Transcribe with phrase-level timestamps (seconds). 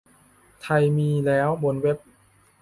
[0.61, 1.97] ไทยมีแล้วบนเว็บ